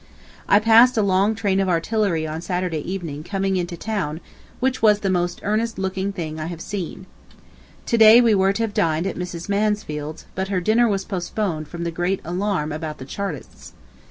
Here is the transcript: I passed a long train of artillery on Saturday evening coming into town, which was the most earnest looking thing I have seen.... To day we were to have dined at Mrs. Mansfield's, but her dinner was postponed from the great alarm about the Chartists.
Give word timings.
I 0.49 0.57
passed 0.59 0.97
a 0.97 1.03
long 1.03 1.35
train 1.35 1.59
of 1.59 1.69
artillery 1.69 2.25
on 2.25 2.41
Saturday 2.41 2.81
evening 2.91 3.23
coming 3.23 3.55
into 3.55 3.77
town, 3.77 4.19
which 4.59 4.81
was 4.81 5.01
the 5.01 5.11
most 5.11 5.39
earnest 5.43 5.77
looking 5.77 6.11
thing 6.11 6.39
I 6.39 6.47
have 6.47 6.59
seen.... 6.59 7.05
To 7.85 7.97
day 7.99 8.19
we 8.19 8.33
were 8.33 8.51
to 8.51 8.63
have 8.63 8.73
dined 8.73 9.05
at 9.05 9.15
Mrs. 9.15 9.47
Mansfield's, 9.47 10.25
but 10.33 10.47
her 10.47 10.59
dinner 10.59 10.87
was 10.87 11.05
postponed 11.05 11.67
from 11.67 11.83
the 11.83 11.91
great 11.91 12.19
alarm 12.25 12.71
about 12.71 12.97
the 12.97 13.05
Chartists. 13.05 13.73